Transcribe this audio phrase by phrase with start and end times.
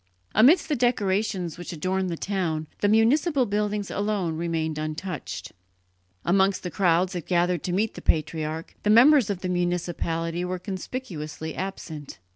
[0.33, 5.51] Amidst the decorations which adorned the town, the municipal buildings alone remained untouched;
[6.25, 10.57] amongst the crowds that gathered to meet the patriarch, the members of the municipality were
[10.57, 12.17] conspicuously absent.